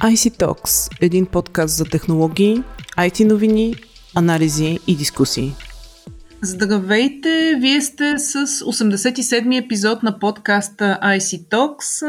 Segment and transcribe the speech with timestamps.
[0.00, 2.62] IC Talks– един подкаст за технологии,
[2.98, 3.74] IT новини,
[4.16, 5.52] анализи и дискусии.
[6.42, 7.56] Здравейте!
[7.60, 12.02] Вие сте с 87-ми епизод на подкаста IC Talks,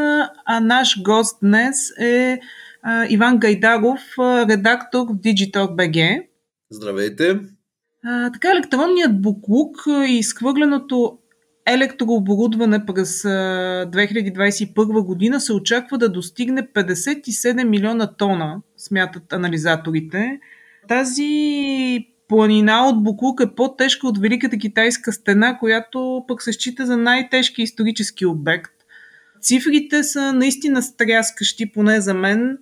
[0.46, 2.40] а наш гост днес е
[3.09, 6.23] Иван Гайдаров, редактор в Digitalk.bg.
[6.70, 7.39] Здравейте!
[8.05, 11.17] А, така, електронният буклук и изхвърленото
[11.66, 20.40] електрооборудване през 2021 година се очаква да достигне 57 милиона тона, смятат анализаторите.
[20.88, 26.98] Тази планина от Буклук е по-тежка от Великата китайска стена, която пък се счита за
[26.98, 28.72] най-тежки исторически обект.
[29.42, 32.58] Цифрите са наистина стряскащи, поне за мен.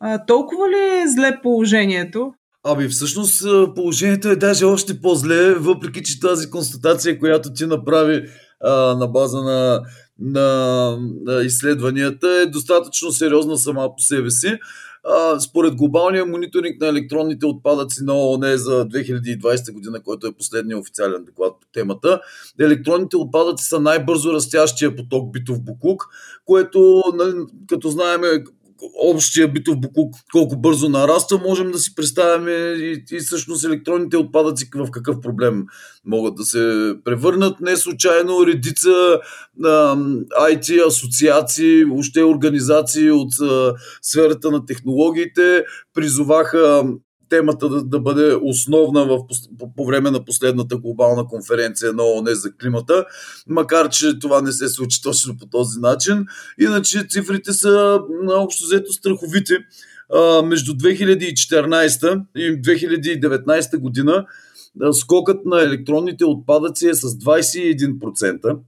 [0.00, 2.34] А, толкова ли е зле положението?
[2.68, 3.44] Ами всъщност
[3.74, 8.28] положението е даже още по-зле, въпреки че тази констатация, която ти направи
[8.60, 9.82] а, на база на,
[10.18, 14.58] на, на изследванията е достатъчно сериозна сама по себе си.
[15.04, 20.80] А, според глобалния мониторинг на електронните отпадъци на ООН за 2020 година, който е последният
[20.80, 22.20] официален доклад по темата,
[22.60, 26.06] електронните отпадъци са най-бързо растящия поток битов буклук,
[26.44, 27.32] което, нали,
[27.68, 28.20] като знаем,
[29.02, 34.68] общия битов буклук колко бързо нараства, можем да си представяме и, и всъщност електронните отпадъци
[34.74, 35.64] в какъв проблем
[36.04, 37.60] могат да се превърнат.
[37.60, 39.20] Не случайно редица
[39.64, 39.96] а,
[40.50, 46.84] IT асоциации, още организации от а, сферата на технологиите призоваха
[47.28, 49.18] темата да, да бъде основна в,
[49.58, 53.04] по, по време на последната глобална конференция на ООН за климата,
[53.48, 56.26] макар че това не се случи точно по този начин.
[56.60, 59.54] Иначе цифрите са общо взето страховити.
[60.14, 64.26] А, между 2014 и 2019 година
[64.92, 68.58] скокът на електронните отпадъци е с 21%,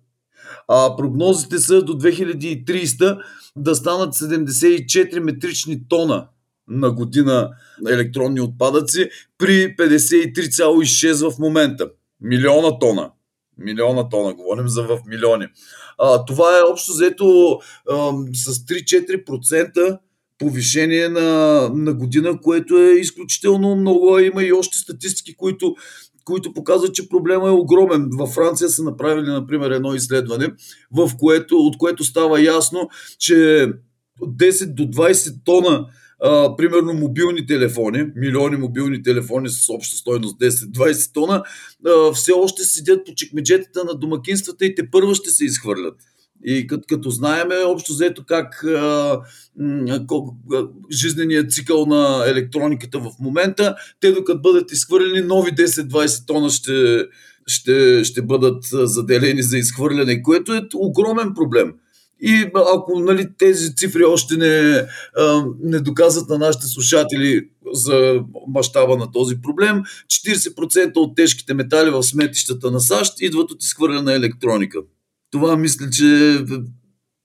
[0.69, 3.19] а прогнозите са до 2030
[3.57, 6.27] да станат 74 метрични тона
[6.69, 7.51] на година
[7.89, 11.91] електронни отпадъци при 53,6 в момента.
[12.21, 13.11] Милиона тона.
[13.59, 15.47] Милиона тона, говорим за в милиони.
[15.99, 17.59] А, това е общо взето
[17.91, 17.95] а,
[18.35, 19.99] с 3-4%
[20.39, 24.19] повишение на, на година, което е изключително много.
[24.19, 25.75] Има и още статистики, които,
[26.25, 28.09] които показват, че проблема е огромен.
[28.13, 30.49] Във Франция са направили, например, едно изследване,
[30.93, 33.69] в което, от което става ясно, че
[34.23, 35.87] 10 до 20 тона
[36.23, 41.43] а, примерно мобилни телефони, милиони мобилни телефони с обща стойност 10-20 тона,
[41.87, 45.95] а, все още седят по чекмеджетата на домакинствата и те първо ще се изхвърлят.
[46.45, 49.21] И като, като знаеме общо взето как а,
[50.93, 57.07] жизненият цикъл на електрониката в момента, те докато бъдат изхвърлени, нови 10-20 тона ще,
[57.47, 61.73] ще, ще бъдат заделени за изхвърляне, което е огромен проблем.
[62.21, 64.83] И ако нали, тези цифри още не,
[65.63, 72.03] не доказват на нашите слушатели за мащаба на този проблем, 40% от тежките метали в
[72.03, 74.79] сметищата на САЩ идват от изхвърлена електроника.
[75.31, 76.39] Това мисля, че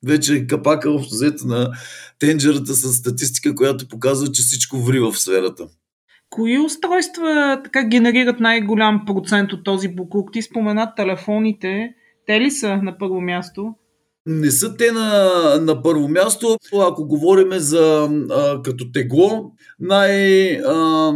[0.06, 1.72] вече е капака общо взето на
[2.20, 5.68] тенджерата с статистика, която показва, че всичко ври в сферата.
[6.30, 10.34] Кои устройства така генерират най-голям процент от този буклук?
[10.34, 11.94] Ти спомена телефоните.
[12.28, 13.76] Те ли са на първо място?
[14.26, 16.58] Не са те на, на първо място.
[16.74, 21.12] Ако говорим за а, като тегло, най, а,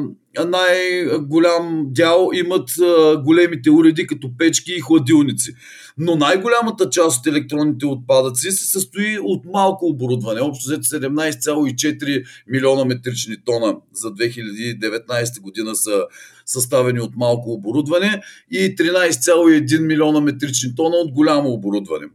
[0.48, 5.54] най-голям дял имат а, големите уреди като печки и хладилници.
[5.98, 10.42] Но най-голямата част от електронните отпадъци се състои от малко оборудване.
[10.42, 16.04] Общо взето 17,4 милиона метрични тона за 2019 година са
[16.46, 22.08] съставени от малко оборудване и 13,1 милиона метрични тона от голямо оборудване.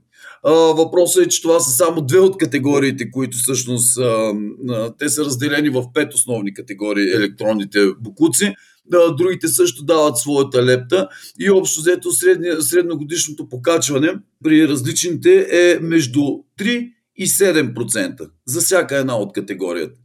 [0.51, 3.99] Въпросът е, че това са само две от категориите, които всъщност
[4.99, 8.55] те са разделени в пет основни категории електронните букуци.
[9.17, 11.09] Другите също дават своята лепта
[11.39, 12.09] и общо взето
[12.61, 14.15] средногодишното покачване
[14.45, 20.01] при различните е между 3 и 7% за всяка една от категорията.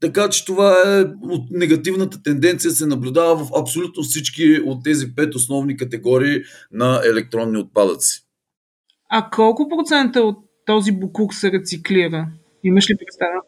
[0.00, 5.34] Така че това е от негативната тенденция се наблюдава в абсолютно всички от тези пет
[5.34, 6.40] основни категории
[6.72, 8.26] на електронни отпадъци.
[9.10, 10.36] А колко процента от
[10.66, 12.28] този буклук се рециклира?
[12.64, 13.40] Имаш ли представа?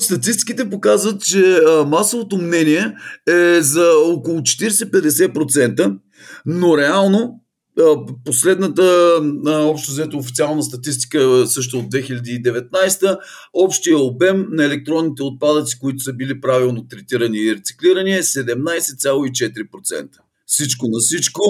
[0.00, 2.96] Статистиките показват, че масовото мнение
[3.28, 5.98] е за около 40-50%,
[6.46, 7.40] но реално
[8.24, 8.82] последната
[9.46, 13.18] общо взето официална статистика също от 2019,
[13.54, 20.08] общия обем на електронните отпадъци, които са били правилно третирани и рециклирани е 17,4%.
[20.46, 21.42] Всичко на всичко.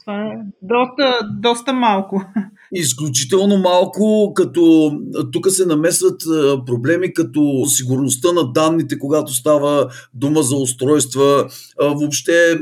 [0.00, 0.30] Това е
[0.62, 2.24] доста, доста малко.
[2.72, 4.92] Изключително малко, като
[5.32, 6.22] тук се намесват
[6.66, 11.48] проблеми като сигурността на данните, когато става дума за устройства,
[11.80, 12.60] въобще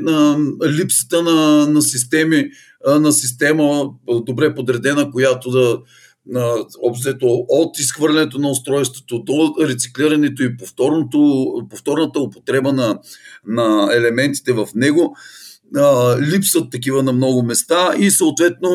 [0.66, 2.44] липсата на, на системи,
[2.86, 3.90] на система
[4.26, 5.78] добре подредена, която да
[6.82, 12.98] обзето от изхвърлянето на устройството до рециклирането и повторното, повторната употреба на,
[13.46, 15.16] на елементите в него
[15.76, 18.70] а, липсват такива на много места и съответно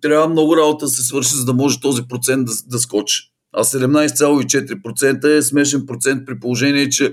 [0.00, 3.32] трябва много работа да се свърши, за да може този процент да, да скочи.
[3.52, 7.12] А 17,4% е смешен процент при положение, че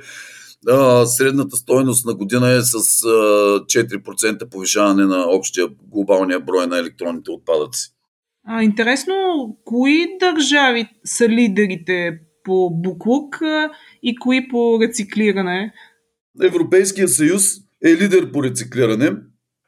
[0.67, 6.77] а, средната стоеност на година е с а, 4% повишаване на общия глобалния брой на
[6.77, 7.91] електронните отпадъци.
[8.47, 9.15] А, интересно,
[9.65, 13.39] кои държави са лидерите по буклук
[14.03, 15.73] и кои по рециклиране?
[16.43, 19.11] Европейския съюз е лидер по рециклиране.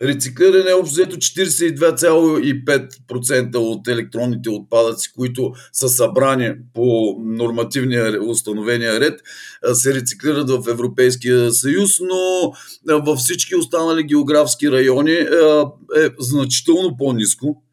[0.01, 9.21] Рециклиране е общо взето 42,5% от електронните отпадъци, които са събрани по нормативния установения ред,
[9.73, 12.53] се рециклират в Европейския съюз, но
[12.99, 15.27] във всички останали географски райони е
[16.19, 17.63] значително по-низко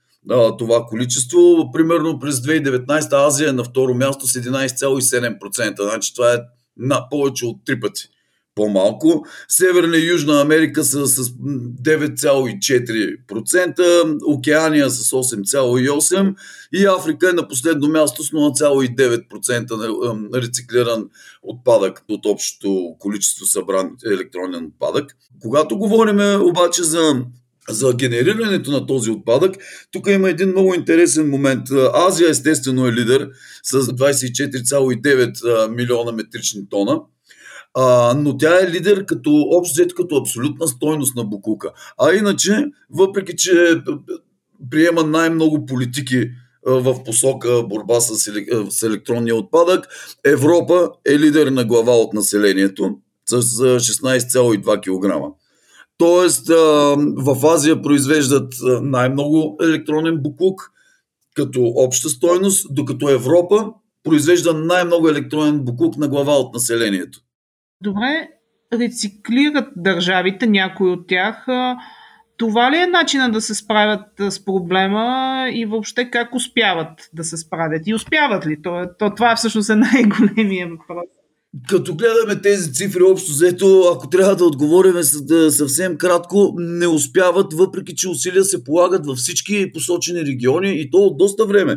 [0.58, 1.70] това количество.
[1.72, 5.82] Примерно през 2019 Азия е на второ място с 11,7%.
[5.82, 6.38] Значи това е
[6.76, 8.08] на повече от три пъти
[8.54, 9.26] по-малко.
[9.48, 16.34] Северна и Южна Америка са с 9,4%, Океания с 8,8%
[16.74, 21.08] и Африка е на последно място с 0,9% рециклиран
[21.42, 25.16] отпадък от общото количество събран електронен отпадък.
[25.40, 27.24] Когато говорим обаче за
[27.68, 29.56] за генерирането на този отпадък,
[29.90, 31.68] тук има един много интересен момент.
[31.94, 33.30] Азия естествено е лидер
[33.62, 37.00] с 24,9 милиона метрични тона
[37.74, 41.72] а, но тя е лидер като общо взето като абсолютна стойност на Букука.
[41.98, 43.82] А иначе, въпреки че
[44.70, 46.30] приема най-много политики
[46.66, 49.88] в посока борба с, електронния отпадък,
[50.24, 55.34] Европа е лидер на глава от населението с 16,2 кг.
[55.98, 56.48] Тоест,
[57.16, 60.70] в Азия произвеждат най-много електронен буклук
[61.34, 63.72] като обща стойност, докато Европа
[64.04, 67.20] произвежда най-много електронен буклук на глава от населението
[67.80, 68.28] добре
[68.72, 71.46] рециклират държавите, някои от тях.
[72.36, 77.36] Това ли е начина да се справят с проблема и въобще как успяват да се
[77.36, 77.86] справят?
[77.86, 78.62] И успяват ли?
[78.62, 81.13] То, то, това всъщност е най-големия въпрос
[81.68, 85.02] като гледаме тези цифри общо взето, ако трябва да отговорим
[85.50, 90.98] съвсем кратко, не успяват, въпреки че усилия се полагат във всички посочени региони и то
[90.98, 91.76] от доста време.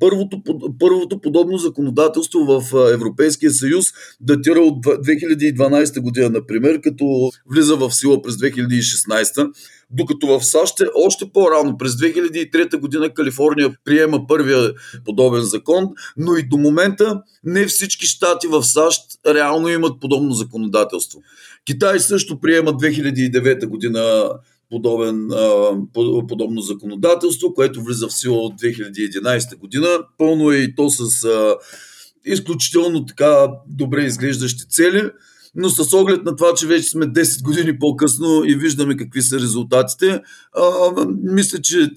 [0.00, 0.42] Първото,
[0.78, 2.62] първото подобно законодателство в
[2.92, 3.86] Европейския съюз
[4.20, 9.50] датира от 2012 година, например, като влиза в сила през 2016
[9.92, 14.72] докато в САЩ е още по-рано, през 2003 година Калифорния приема първия
[15.04, 21.22] подобен закон, но и до момента не всички щати в САЩ реално имат подобно законодателство.
[21.64, 24.30] Китай също приема 2009 година
[24.70, 25.28] подобен,
[26.28, 29.88] подобно законодателство, което влиза в сила от 2011 година.
[30.18, 31.26] Пълно е и то с
[32.24, 35.02] изключително така добре изглеждащи цели–
[35.54, 39.40] но с оглед на това, че вече сме 10 години по-късно и виждаме какви са
[39.40, 40.20] резултатите,
[40.56, 41.90] а, мисля, че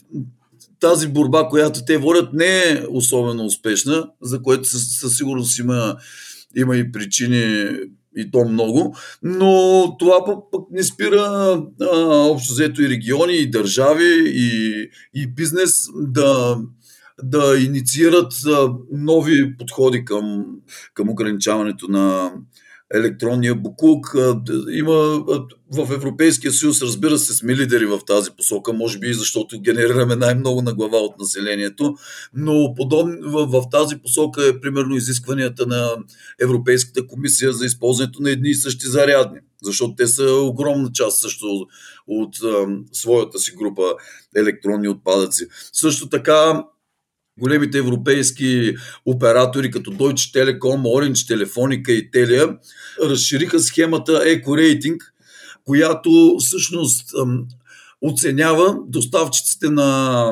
[0.79, 5.95] тази борба, която те водят, не е особено успешна, за което със, със сигурност има,
[6.55, 7.69] има и причини
[8.17, 11.21] и то много, но това пък, не спира
[11.81, 14.73] а, общо взето и региони, и държави, и,
[15.13, 16.57] и бизнес да,
[17.23, 20.45] да инициират а, нови подходи към,
[20.93, 22.33] към ограничаването на,
[22.93, 24.15] електронния буклук.
[24.71, 24.93] Има
[25.71, 30.61] в Европейския съюз, разбира се, сме лидери в тази посока, може би защото генерираме най-много
[30.61, 31.95] на глава от населението,
[32.33, 35.91] но подобни, в, в тази посока е примерно изискванията на
[36.41, 41.45] Европейската комисия за използването на едни и същи зарядни, защото те са огромна част също
[42.07, 43.83] от а, своята си група
[44.35, 45.47] електронни отпадъци.
[45.73, 46.63] Също така
[47.39, 48.75] големите европейски
[49.05, 52.57] оператори като Deutsche Telekom, Orange, Телефоника и Telia
[53.03, 54.97] разшириха схемата Eco Rating,
[55.65, 57.09] която всъщност
[58.01, 60.31] оценява доставчиците на,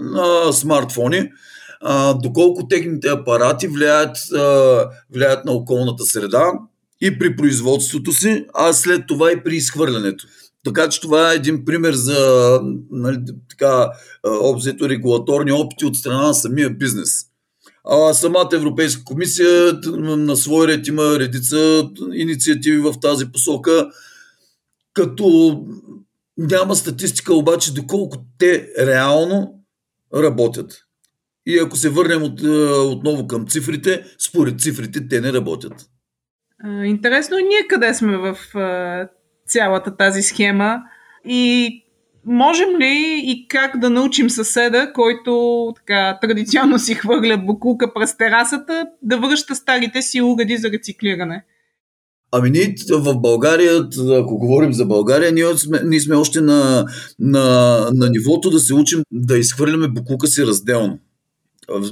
[0.00, 1.30] на смартфони,
[1.80, 6.52] а, доколко техните апарати влияят, а, влияят на околната среда
[7.00, 10.26] и при производството си, а след това и при изхвърлянето.
[10.64, 13.18] Така че това е един пример за нали,
[13.50, 13.90] така,
[14.24, 17.26] обзето регулаторни опити от страна на самия бизнес.
[17.84, 23.88] А самата Европейска комисия на свой ред има редица инициативи в тази посока,
[24.92, 25.58] като
[26.38, 29.64] няма статистика обаче доколко те реално
[30.14, 30.72] работят.
[31.46, 32.40] И ако се върнем от,
[32.92, 35.72] отново към цифрите, според цифрите те не работят.
[36.84, 38.36] Интересно и ние къде сме в
[39.48, 40.82] цялата тази схема
[41.24, 41.78] и
[42.26, 48.86] можем ли и как да научим съседа, който така традиционно си хвърля букука през терасата,
[49.02, 51.44] да връща старите си уреди за рециклиране?
[52.34, 53.88] Ами ние в България,
[54.20, 56.86] ако говорим за България, ние сме, ние сме още на,
[57.18, 60.98] на, на нивото да се учим да изхвърляме букука си разделно.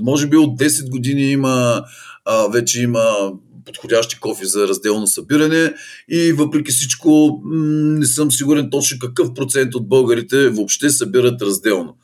[0.03, 1.83] Може би от 10 години има,
[2.25, 3.33] а, вече има
[3.65, 5.75] подходящи кофи за разделно събиране
[6.09, 11.97] и въпреки всичко не съм сигурен точно какъв процент от българите въобще събират разделно.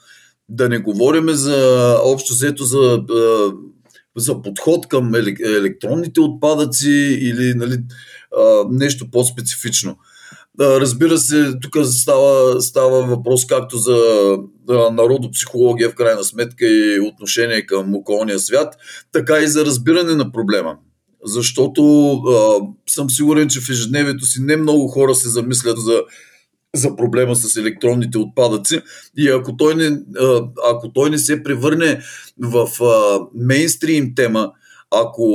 [0.49, 3.03] Да не говорим за общо взето за,
[4.17, 7.79] за подход към електронните отпадъци или нали,
[8.71, 9.97] нещо по-специфично.
[10.61, 13.99] Разбира се, тук става, става въпрос както за
[14.93, 18.75] народопсихология в крайна сметка и отношение към околния свят,
[19.13, 20.77] така и за разбиране на проблема
[21.27, 26.03] защото а, съм сигурен, че в ежедневието си не много хора се замислят за,
[26.75, 28.81] за проблема с електронните отпадъци.
[29.17, 32.01] И ако той не, а, ако той не се превърне
[32.39, 34.53] в а, мейнстрим тема,
[34.91, 35.29] ако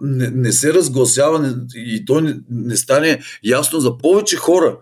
[0.00, 4.78] не, не се разгласява не, и той не, не стане ясно за повече хора,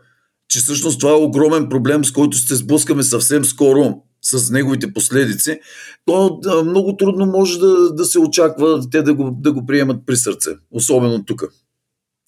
[0.49, 4.93] че всъщност това е огромен проблем, с който ще се сблъскаме съвсем скоро с неговите
[4.93, 5.61] последици,
[6.05, 10.17] то много трудно може да, да се очаква те да го, да го приемат при
[10.17, 11.45] сърце, особено тук.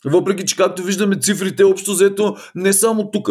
[0.05, 3.31] Въпреки, че както виждаме цифрите, общо взето не само тук.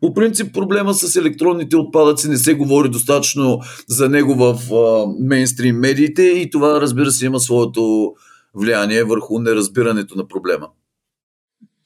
[0.00, 5.76] По принцип проблема с електронните отпадъци не се говори достатъчно за него в а, мейнстрим
[5.76, 8.14] медиите и това разбира се има своето
[8.54, 10.68] влияние върху неразбирането на проблема.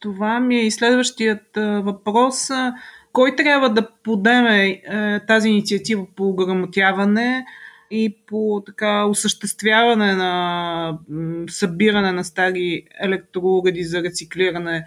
[0.00, 1.42] Това ми е и следващият
[1.84, 2.48] въпрос.
[3.12, 4.81] Кой трябва да подеме е,
[5.26, 7.45] тази инициатива по грамотяване
[7.90, 10.99] и по така осъществяване на
[11.50, 14.87] събиране на стари електроуреди за рециклиране?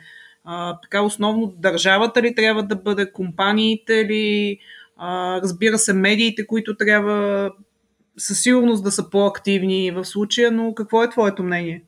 [0.83, 4.59] Така основно държавата ли трябва да бъде, компаниите ли,
[5.43, 7.51] разбира се, медиите, които трябва
[8.17, 11.83] със сигурност да са по-активни в случая, но какво е твоето мнение?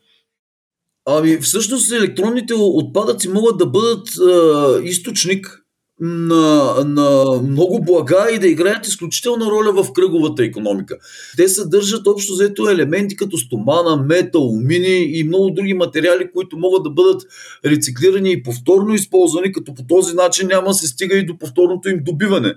[1.06, 5.67] Ами, всъщност електронните отпадъци могат да бъдат а, източник
[6.00, 10.98] на, на много блага и да играят изключителна роля в кръговата економика.
[11.38, 16.84] Те съдържат общо взето елементи като стомана, мед, алумини и много други материали, които могат
[16.84, 17.22] да бъдат
[17.66, 22.00] рециклирани и повторно използвани, като по този начин няма се стига и до повторното им
[22.04, 22.54] добиване,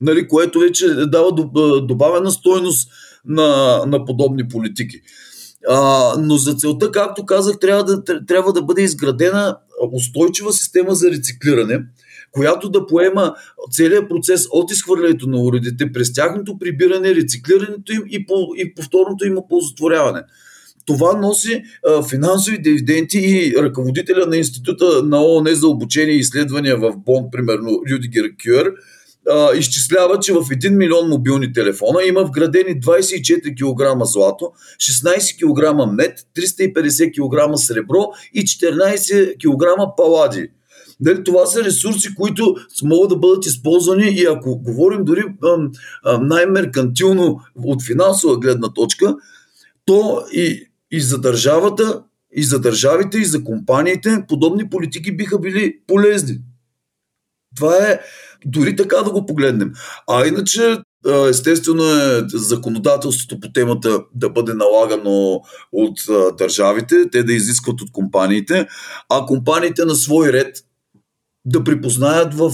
[0.00, 1.32] нали, което вече дава
[1.82, 2.90] добавена стойност
[3.26, 5.00] на, на подобни политики.
[5.68, 9.56] А, но за целта, както казах, трябва да, трябва да бъде изградена
[9.92, 11.80] устойчива система за рециклиране–
[12.34, 13.34] която да поема
[13.70, 19.26] целият процес от изхвърлянето на уредите през тяхното прибиране, рециклирането им и, по, и повторното
[19.26, 20.22] им оползотворяване.
[20.86, 26.76] Това носи а, финансови дивиденти и ръководителя на Института на ООН за обучение и изследвания
[26.76, 28.72] в Бон, примерно Рюдигер Кюер,
[29.30, 35.92] а, изчислява, че в 1 милион мобилни телефона има вградени 24 кг злато, 16 кг
[35.92, 40.48] мед, 350 кг сребро и 14 кг палади.
[41.00, 45.22] Дали, това са ресурси, които могат да бъдат използвани и ако говорим дори
[46.20, 49.16] най-меркантилно от финансова гледна точка,
[49.84, 52.02] то и, и за държавата,
[52.36, 56.38] и за държавите, и за компаниите подобни политики биха били полезни.
[57.56, 58.00] Това е
[58.46, 59.72] дори така да го погледнем.
[60.10, 60.76] А иначе
[61.28, 65.40] Естествено е законодателството по темата да бъде налагано
[65.72, 65.98] от
[66.38, 68.66] държавите, те да изискват от компаниите,
[69.08, 70.56] а компаниите на свой ред
[71.46, 72.50] да припознаят в,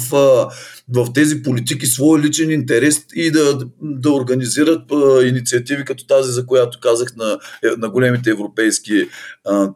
[0.89, 4.83] в тези политики своя личен интерес и да, да организират
[5.25, 7.39] инициативи като тази, за която казах на,
[7.79, 9.09] на големите европейски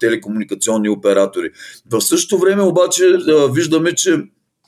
[0.00, 1.50] телекомуникационни оператори.
[1.90, 3.04] В същото време обаче
[3.50, 4.18] виждаме, че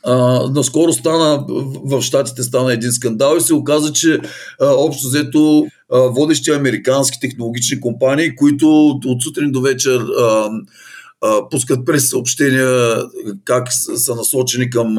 [0.05, 1.45] а, наскоро стана,
[1.85, 4.21] в Штатите стана един скандал и се оказа, че
[4.61, 10.51] а, общо взето а, водещи американски технологични компании, които от сутрин до вечер а,
[11.51, 12.97] пускат през съобщения
[13.45, 14.95] как са насочени към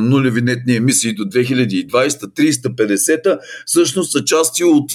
[0.00, 4.92] нулеви нетни емисии до 2020, 30, 50, всъщност са части от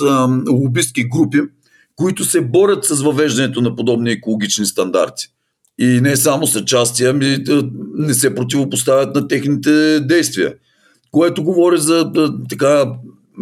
[0.50, 1.42] лобистки групи,
[1.96, 5.28] които се борят с въвеждането на подобни екологични стандарти.
[5.80, 7.44] И не само са части, ами
[7.96, 10.54] не се противопоставят на техните действия.
[11.12, 12.12] Което говори за
[12.50, 12.86] така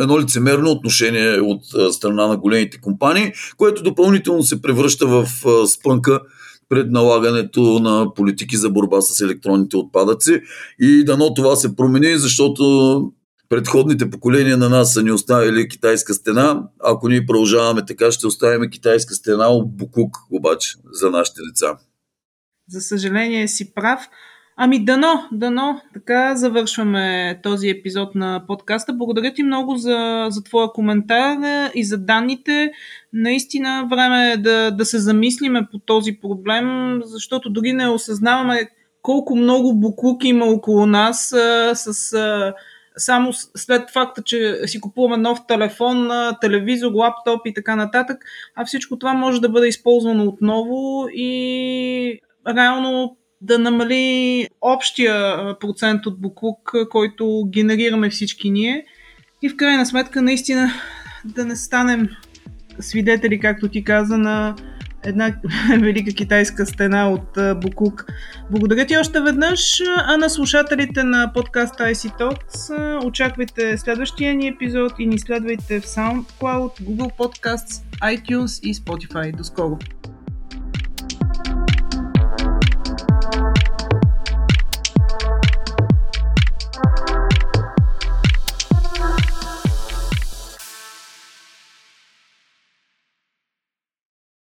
[0.02, 5.28] едно лицемерно отношение от страна на големите компании, което допълнително се превръща в
[5.68, 6.20] спънка
[6.74, 10.42] пред налагането на политики за борба с електронните отпадъци
[10.80, 13.14] и дано това се промени, защото
[13.50, 16.64] предходните поколения на нас са ни оставили китайска стена.
[16.84, 21.78] Ако ние продължаваме така, ще оставим китайска стена от Букук, обаче, за нашите деца.
[22.70, 24.00] За съжаление си прав.
[24.56, 25.82] Ами дано, дано.
[25.94, 28.94] Така завършваме този епизод на подкаста.
[28.94, 31.38] Благодаря ти много за, за твоя коментар
[31.76, 32.72] и за данните.
[33.14, 38.70] Наистина време е да, да се замислиме по този проблем, защото дори не осъзнаваме
[39.02, 42.14] колко много буклуки има около нас а, с...
[42.14, 42.54] А,
[42.98, 46.10] само след факта, че си купуваме нов телефон,
[46.42, 48.18] телевизор, лаптоп и така нататък,
[48.56, 56.22] а всичко това може да бъде използвано отново и реално да намали общия процент от
[56.22, 58.86] буклук, който генерираме всички ние
[59.42, 60.72] и в крайна сметка наистина
[61.26, 62.10] да не станем
[62.80, 64.56] свидетели, както ти каза, на
[65.06, 65.36] една
[65.80, 68.06] велика китайска стена от Букук.
[68.52, 74.94] Благодаря ти още веднъж, а на слушателите на подкаста IC Talks очаквайте следващия ни епизод
[75.00, 79.38] и ни следвайте в SoundCloud, Google Podcasts, iTunes и Spotify.
[79.38, 79.78] До скоро!